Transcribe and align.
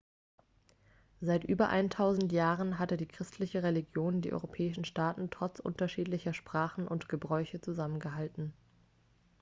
seit 1.19 1.43
über 1.43 1.69
eintausend 1.69 2.31
jahren 2.31 2.79
hatte 2.79 2.97
die 2.97 3.05
christliche 3.05 3.61
religion 3.61 4.19
die 4.23 4.33
europäischen 4.33 4.83
staaten 4.83 5.29
trotz 5.29 5.59
unterschiedlicher 5.59 6.33
sprachen 6.33 6.87
und 6.87 7.07
gebräuche 7.07 7.61
zusammengehalten 7.61 8.51